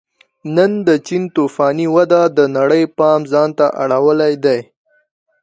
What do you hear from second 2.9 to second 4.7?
پام ځان ته اړولی دی